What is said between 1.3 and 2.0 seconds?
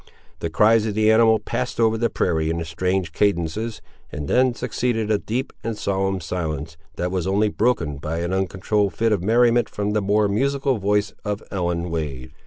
passed over